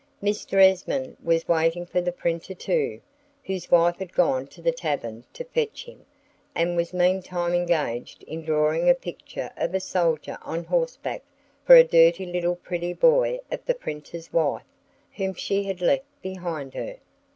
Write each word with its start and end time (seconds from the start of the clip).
Mr. 0.19 0.55
Esmond 0.59 1.15
was 1.23 1.47
waiting 1.47 1.85
for 1.85 2.01
the 2.01 2.11
printer 2.11 2.55
too, 2.55 2.99
whose 3.45 3.69
wife 3.69 3.97
had 3.97 4.11
gone 4.13 4.47
to 4.47 4.59
the 4.59 4.71
tavern 4.71 5.23
to 5.31 5.43
fetch 5.43 5.83
him, 5.85 6.03
and 6.55 6.75
was 6.75 6.91
meantime 6.91 7.53
engaged 7.53 8.23
in 8.23 8.43
drawing 8.43 8.89
a 8.89 8.95
picture 8.95 9.51
of 9.55 9.75
a 9.75 9.79
soldier 9.79 10.39
on 10.41 10.63
horseback 10.63 11.21
for 11.63 11.75
a 11.75 11.83
dirty 11.83 12.25
little 12.25 12.55
pretty 12.55 12.93
boy 12.93 13.37
of 13.51 13.63
the 13.67 13.75
printer's 13.75 14.33
wife, 14.33 14.65
whom 15.17 15.35
she 15.35 15.65
had 15.65 15.81
left 15.81 16.07
behind 16.23 16.73
her. 16.73 16.95